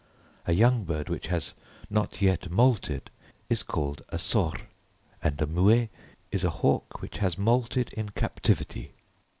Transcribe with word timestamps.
A 0.47 0.53
young 0.55 0.83
bird 0.83 1.09
which 1.09 1.27
has 1.27 1.53
not 1.87 2.23
yet 2.23 2.49
moulted 2.49 3.11
is 3.51 3.61
called 3.61 4.03
a 4.09 4.17
sors, 4.17 4.55
and 5.21 5.39
a 5.39 5.45
mué 5.45 5.89
is 6.31 6.43
a 6.43 6.49
hawk 6.65 7.03
which 7.03 7.19
has 7.19 7.37
moulted 7.37 7.93
in 7.93 8.09
captivity. 8.09 8.93